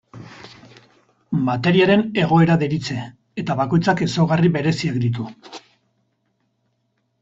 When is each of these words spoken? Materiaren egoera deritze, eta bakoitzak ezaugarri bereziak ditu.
Materiaren 1.49 2.05
egoera 2.23 2.57
deritze, 2.65 2.99
eta 3.45 3.59
bakoitzak 3.63 4.05
ezaugarri 4.09 4.55
bereziak 4.59 5.01
ditu. 5.09 5.31